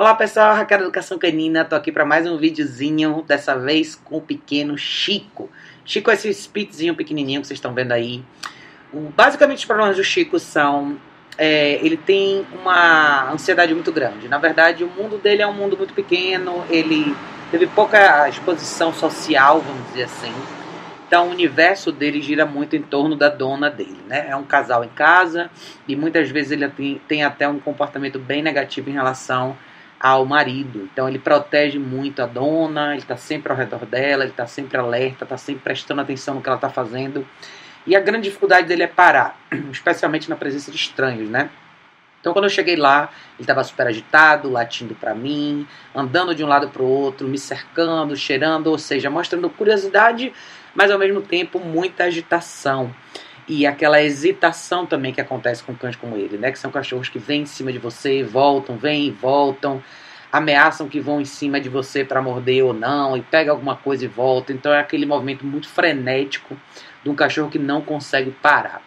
[0.00, 4.20] Olá pessoal, Raquel Educação Canina, tô aqui para mais um videozinho, dessa vez com o
[4.22, 5.50] pequeno Chico.
[5.84, 8.24] Chico é esse spitzinho pequenininho que vocês estão vendo aí.
[9.14, 10.96] Basicamente os problemas do Chico são,
[11.36, 14.26] é, ele tem uma ansiedade muito grande.
[14.26, 17.14] Na verdade o mundo dele é um mundo muito pequeno, ele
[17.50, 20.32] teve pouca exposição social, vamos dizer assim.
[21.06, 24.28] Então o universo dele gira muito em torno da dona dele, né?
[24.30, 25.50] É um casal em casa
[25.86, 29.58] e muitas vezes ele tem, tem até um comportamento bem negativo em relação
[30.00, 30.88] ao marido.
[30.90, 34.78] Então ele protege muito a dona, ele está sempre ao redor dela, ele está sempre
[34.78, 37.26] alerta, está sempre prestando atenção no que ela está fazendo.
[37.86, 39.38] E a grande dificuldade dele é parar,
[39.70, 41.50] especialmente na presença de estranhos, né?
[42.20, 46.46] Então quando eu cheguei lá, ele estava super agitado, latindo para mim, andando de um
[46.46, 50.32] lado para o outro, me cercando, cheirando, ou seja, mostrando curiosidade,
[50.74, 52.94] mas ao mesmo tempo muita agitação
[53.50, 56.52] e aquela hesitação também que acontece com cães como ele, né?
[56.52, 59.82] Que são cachorros que vêm em cima de você, voltam, vêm e voltam,
[60.30, 64.04] ameaçam que vão em cima de você para morder ou não, e pega alguma coisa
[64.04, 64.52] e volta.
[64.52, 66.56] Então é aquele movimento muito frenético
[67.02, 68.80] de um cachorro que não consegue parar.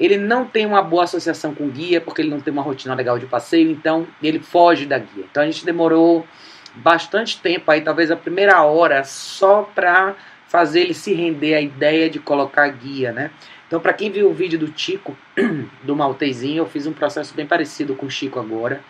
[0.00, 3.16] Ele não tem uma boa associação com guia, porque ele não tem uma rotina legal
[3.16, 5.24] de passeio, então ele foge da guia.
[5.30, 6.26] Então a gente demorou
[6.74, 10.16] bastante tempo aí, talvez a primeira hora, só para
[10.48, 13.30] fazer ele se render à ideia de colocar guia, né?
[13.70, 15.16] Então, para quem viu o vídeo do Tico,
[15.84, 18.80] do Maltezinho, eu fiz um processo bem parecido com o Chico agora.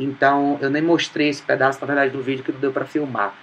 [0.00, 3.34] Então, eu nem mostrei esse pedaço, na verdade, do vídeo que não deu para filmar.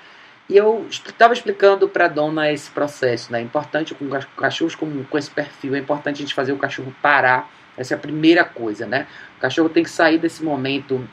[0.49, 3.37] E eu estava explicando para a dona esse processo, né?
[3.37, 6.91] É importante com cachorros com, com esse perfil, é importante a gente fazer o cachorro
[7.03, 7.47] parar.
[7.77, 9.05] Essa é a primeira coisa, né?
[9.37, 11.07] O cachorro tem que sair desse momento,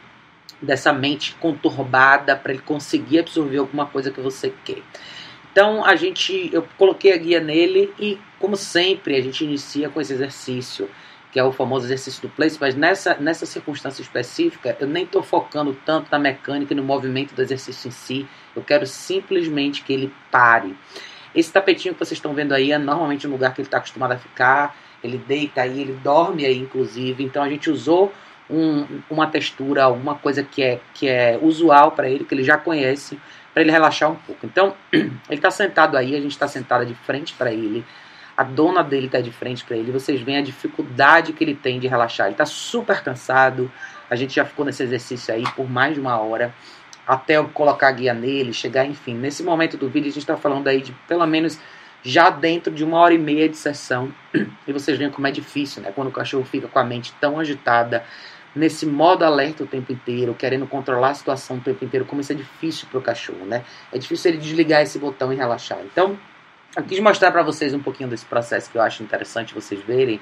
[0.58, 4.80] dessa mente conturbada, para ele conseguir absorver alguma coisa que você quer.
[5.56, 9.98] Então a gente, eu coloquei a guia nele e, como sempre, a gente inicia com
[9.98, 10.86] esse exercício,
[11.32, 15.22] que é o famoso exercício do place, mas nessa, nessa circunstância específica eu nem estou
[15.22, 19.94] focando tanto na mecânica e no movimento do exercício em si, eu quero simplesmente que
[19.94, 20.76] ele pare.
[21.34, 24.12] Esse tapetinho que vocês estão vendo aí é normalmente um lugar que ele está acostumado
[24.12, 28.12] a ficar, ele deita aí, ele dorme aí, inclusive, então a gente usou
[28.50, 32.58] um, uma textura, alguma coisa que é, que é usual para ele, que ele já
[32.58, 33.18] conhece,
[33.56, 34.44] para ele relaxar um pouco.
[34.44, 37.86] Então, ele está sentado aí, a gente está sentada de frente para ele,
[38.36, 39.90] a dona dele está de frente para ele.
[39.90, 42.26] Vocês veem a dificuldade que ele tem de relaxar.
[42.26, 43.72] Ele está super cansado.
[44.10, 46.54] A gente já ficou nesse exercício aí por mais de uma hora
[47.06, 49.14] até eu colocar a guia nele, chegar, enfim.
[49.14, 51.58] Nesse momento do vídeo a gente está falando aí de pelo menos
[52.02, 54.12] já dentro de uma hora e meia de sessão.
[54.68, 55.92] E vocês veem como é difícil, né?
[55.94, 58.04] Quando o cachorro fica com a mente tão agitada,
[58.56, 62.32] nesse modo alerta o tempo inteiro, querendo controlar a situação o tempo inteiro, como isso
[62.32, 63.62] é difícil para o cachorro, né?
[63.92, 65.78] É difícil ele desligar esse botão e relaxar.
[65.84, 66.18] Então,
[66.74, 70.20] eu quis mostrar para vocês um pouquinho desse processo que eu acho interessante vocês verem,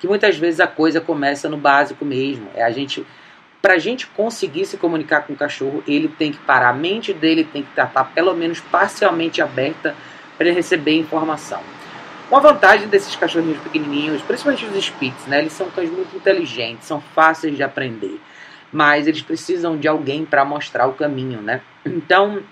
[0.00, 2.48] que muitas vezes a coisa começa no básico mesmo.
[2.54, 3.06] É a gente
[3.60, 7.14] para a gente conseguir se comunicar com o cachorro, ele tem que parar, a mente
[7.14, 9.94] dele tem que estar pelo menos parcialmente aberta
[10.36, 11.62] para receber informação.
[12.34, 15.38] Uma vantagem desses cachorrinhos pequenininhos, principalmente os Spitz, né?
[15.38, 18.20] Eles são cães muito inteligentes, são fáceis de aprender,
[18.72, 21.60] mas eles precisam de alguém para mostrar o caminho, né?
[21.86, 22.42] Então,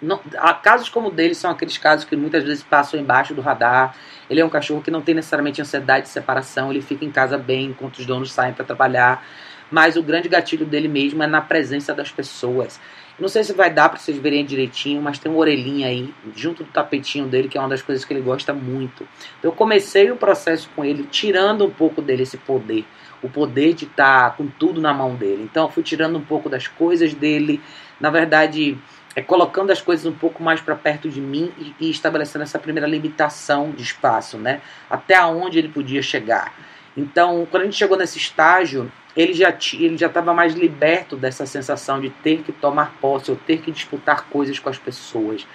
[0.00, 0.20] não,
[0.62, 3.92] casos como o dele são aqueles casos que muitas vezes passam embaixo do radar.
[4.30, 7.36] Ele é um cachorro que não tem necessariamente ansiedade de separação, ele fica em casa
[7.36, 9.26] bem enquanto os donos saem para trabalhar.
[9.70, 12.80] Mas o grande gatilho dele mesmo é na presença das pessoas.
[13.18, 16.62] Não sei se vai dar para vocês verem direitinho, mas tem uma orelhinha aí, junto
[16.62, 19.06] do tapetinho dele, que é uma das coisas que ele gosta muito.
[19.42, 22.84] Eu comecei o processo com ele, tirando um pouco dele esse poder.
[23.20, 25.42] O poder de estar tá com tudo na mão dele.
[25.42, 27.60] Então, eu fui tirando um pouco das coisas dele.
[28.00, 28.78] Na verdade,
[29.16, 32.56] é colocando as coisas um pouco mais para perto de mim e, e, estabelecendo essa
[32.56, 34.60] primeira limitação de espaço, né?
[34.88, 36.54] Até onde ele podia chegar.
[36.98, 41.46] Então, quando a gente chegou nesse estágio, ele já ele já estava mais liberto dessa
[41.46, 45.46] sensação de ter que tomar posse ou ter que disputar coisas com as pessoas.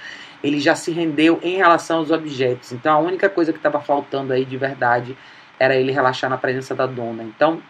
[0.42, 2.72] Ele já se rendeu em relação aos objetos.
[2.72, 5.18] Então a única coisa que estava faltando aí de verdade
[5.59, 7.24] era ele relaxar na presença da dona.
[7.24, 7.62] Então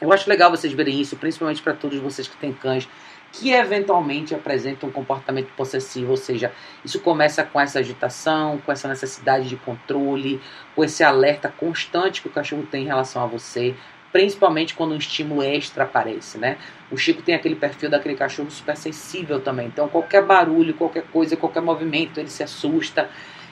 [0.00, 2.88] eu acho legal vocês verem isso, principalmente para todos vocês que têm cães
[3.32, 6.52] que eventualmente apresentam um comportamento possessivo, ou seja,
[6.84, 10.40] isso começa com essa agitação, com essa necessidade de controle,
[10.74, 13.74] com esse alerta constante que o cachorro tem em relação a você,
[14.10, 16.56] principalmente quando um estímulo extra aparece, né?
[16.90, 21.36] O Chico tem aquele perfil daquele cachorro super sensível também, então qualquer barulho, qualquer coisa,
[21.36, 23.10] qualquer movimento, ele se assusta,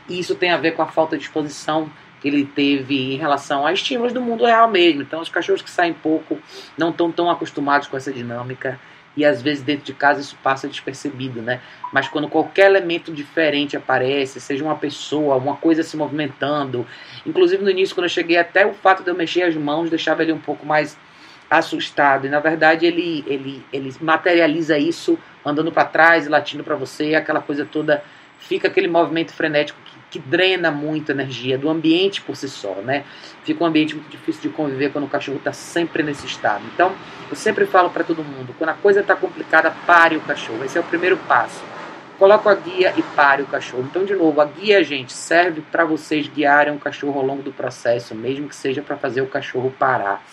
[0.09, 1.91] e isso tem a ver com a falta de exposição
[2.21, 5.03] que ele teve em relação a estímulos do mundo real mesmo.
[5.03, 6.39] Então, os cachorros que saem pouco
[6.79, 8.81] não estão tão acostumados com essa dinâmica
[9.17, 11.61] e às vezes dentro de casa isso passa despercebido, né?
[11.93, 16.87] Mas quando qualquer elemento diferente aparece, seja uma pessoa, uma coisa se movimentando,
[17.25, 20.23] inclusive no início quando eu cheguei até o fato de eu mexer as mãos deixava
[20.23, 20.99] ele um pouco mais
[21.51, 22.27] assustado.
[22.27, 27.41] E na verdade ele, ele, ele materializa isso andando para trás latindo para você, aquela
[27.41, 28.03] coisa toda.
[28.39, 33.05] Fica aquele movimento frenético que, que, drena muito energia do ambiente por si só, né?
[33.45, 36.63] Fica um ambiente muito difícil de conviver quando o cachorro está sempre nesse estado.
[36.73, 36.93] Então,
[37.29, 40.65] eu sempre falo para todo mundo, quando a coisa está complicada, pare o cachorro.
[40.65, 41.63] Esse é o primeiro passo.
[42.19, 43.85] Coloca a guia e pare o cachorro.
[43.91, 47.53] Então, de novo, a guia, gente, serve para vocês guiarem o cachorro ao longo do
[47.53, 50.25] processo, mesmo que seja para fazer o cachorro parar.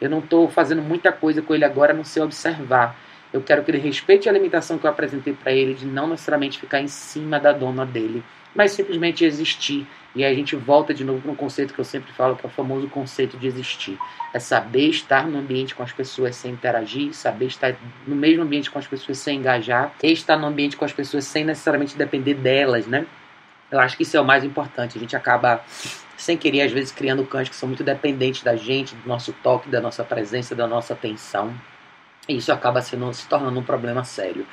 [0.00, 2.96] Eu não estou fazendo muita coisa com ele agora, a não ser observar.
[3.32, 6.58] Eu quero que ele respeite a limitação que eu apresentei para ele de não necessariamente
[6.58, 8.22] ficar em cima da dona dele,
[8.54, 9.86] mas simplesmente existir.
[10.14, 12.44] E aí a gente volta de novo para um conceito que eu sempre falo, que
[12.44, 13.98] é o famoso conceito de existir.
[14.32, 17.76] É saber estar no ambiente com as pessoas sem interagir, saber estar
[18.06, 21.24] no mesmo ambiente com as pessoas sem engajar, e estar no ambiente com as pessoas
[21.24, 23.06] sem necessariamente depender delas, né?
[23.70, 24.96] Eu acho que isso é o mais importante.
[24.96, 25.62] A gente acaba
[26.16, 29.68] sem querer, às vezes, criando cães que são muito dependentes da gente, do nosso toque,
[29.68, 31.54] da nossa presença, da nossa atenção.
[32.28, 34.46] Isso acaba sendo, se tornando um problema sério.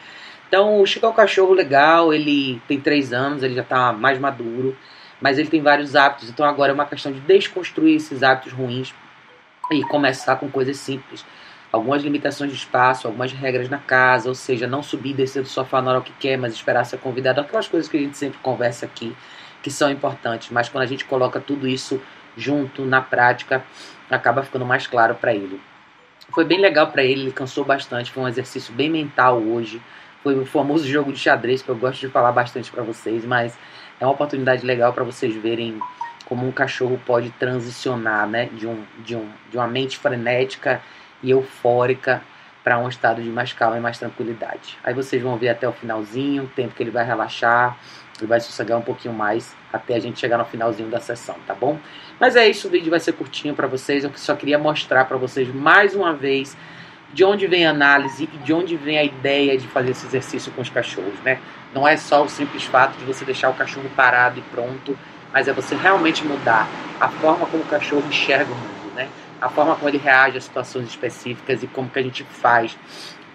[0.47, 4.19] Então, o Chico é um cachorro legal, ele tem três anos, ele já está mais
[4.19, 4.77] maduro,
[5.19, 6.29] mas ele tem vários hábitos.
[6.29, 8.93] Então, agora é uma questão de desconstruir esses hábitos ruins
[9.71, 11.25] e começar com coisas simples.
[11.71, 15.49] Algumas limitações de espaço, algumas regras na casa, ou seja, não subir e descer do
[15.49, 17.41] sofá na hora que quer, mas esperar ser convidado.
[17.41, 19.15] Aquelas coisas que a gente sempre conversa aqui
[19.61, 21.99] que são importantes, mas quando a gente coloca tudo isso
[22.37, 23.65] junto na prática,
[24.09, 25.59] acaba ficando mais claro para ele.
[26.31, 29.81] Foi bem legal para ele, ele cansou bastante, foi um exercício bem mental hoje.
[30.23, 33.57] Foi o famoso jogo de xadrez que eu gosto de falar bastante para vocês, mas
[33.99, 35.79] é uma oportunidade legal para vocês verem
[36.25, 40.81] como um cachorro pode transicionar, né, de um de um de uma mente frenética
[41.21, 42.23] e eufórica
[42.65, 44.75] para um estado de mais calma e mais tranquilidade.
[44.83, 47.77] Aí vocês vão ver até o finalzinho, o tempo que ele vai relaxar,
[48.19, 51.53] e vai sossegar um pouquinho mais até a gente chegar no finalzinho da sessão, tá
[51.53, 51.77] bom?
[52.19, 54.03] Mas é isso, o vídeo vai ser curtinho para vocês.
[54.03, 56.57] Eu só queria mostrar para vocês mais uma vez
[57.13, 60.51] de onde vem a análise e de onde vem a ideia de fazer esse exercício
[60.53, 61.39] com os cachorros, né?
[61.71, 64.97] Não é só o simples fato de você deixar o cachorro parado e pronto,
[65.31, 66.67] mas é você realmente mudar
[66.99, 68.84] a forma como o cachorro enxerga o mundo?
[69.45, 72.75] A forma como ele reage a situações específicas e como que a gente faz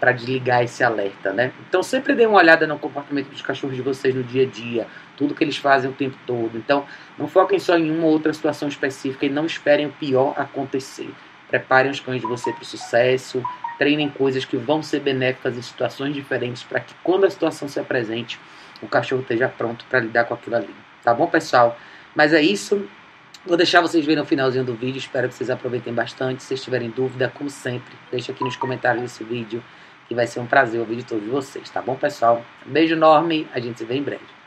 [0.00, 1.52] para desligar esse alerta, né?
[1.68, 4.88] Então sempre dê uma olhada no comportamento dos cachorros de vocês no dia a dia,
[5.16, 6.58] tudo que eles fazem o tempo todo.
[6.58, 6.84] Então
[7.16, 11.14] não foquem só em uma ou outra situação específica e não esperem o pior acontecer.
[11.46, 13.40] Preparem os cães de você para o sucesso,
[13.78, 17.78] treinem coisas que vão ser benéficas em situações diferentes para que quando a situação se
[17.78, 18.36] apresente,
[18.82, 20.74] o cachorro esteja pronto para lidar com aquilo ali.
[21.04, 21.78] Tá bom, pessoal?
[22.16, 22.84] Mas é isso.
[23.44, 24.98] Vou deixar vocês verem o finalzinho do vídeo.
[24.98, 26.42] Espero que vocês aproveitem bastante.
[26.42, 29.62] Se vocês tiverem dúvida, como sempre, deixa aqui nos comentários desse vídeo
[30.10, 32.44] e vai ser um prazer ouvir de todos vocês, tá bom, pessoal?
[32.66, 34.39] Beijo enorme, a gente se vê em breve.